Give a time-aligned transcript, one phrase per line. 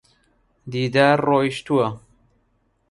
[0.71, 1.87] دیدار ڕۆیشتووە.